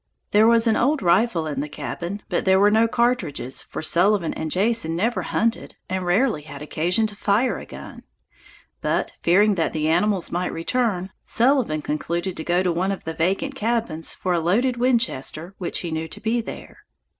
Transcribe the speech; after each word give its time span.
There 0.31 0.47
was 0.47 0.65
an 0.65 0.75
old 0.75 1.03
rifle 1.03 1.45
in 1.45 1.59
the 1.59 1.69
cabin, 1.69 2.23
but 2.27 2.43
there 2.43 2.59
were 2.59 2.71
no 2.71 2.87
cartridges, 2.87 3.61
for 3.61 3.83
Sullivan 3.83 4.33
and 4.33 4.49
Jason 4.49 4.95
never 4.95 5.21
hunted 5.21 5.75
and 5.89 6.03
rarely 6.07 6.41
had 6.41 6.63
occasion 6.63 7.05
to 7.05 7.15
fire 7.15 7.59
a 7.59 7.67
gun. 7.67 8.01
But, 8.81 9.13
fearing 9.21 9.53
that 9.61 9.73
the 9.73 9.87
animals 9.87 10.31
might 10.31 10.51
return, 10.51 11.11
Sullivan 11.23 11.83
concluded 11.83 12.35
to 12.35 12.43
go 12.43 12.63
to 12.63 12.71
one 12.73 12.91
of 12.91 13.03
the 13.03 13.13
vacant 13.13 13.53
cabins 13.53 14.11
for 14.11 14.33
a 14.33 14.39
loaded 14.39 14.77
Winchester 14.77 15.53
which 15.59 15.81
he 15.81 15.91
knew 15.91 16.07
to 16.07 16.19
be 16.19 16.41
there. 16.41 16.79